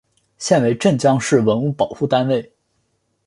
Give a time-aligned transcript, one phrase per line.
[0.39, 2.53] 现为镇江市文物保护单位。